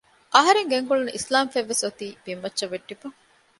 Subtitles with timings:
[0.35, 3.07] އަހަރެން ގެންގުޅުނު އިސްލާމް ފޮތްވެސް އޮތީ ބިންމައްޗަށް ވެއްތިފަ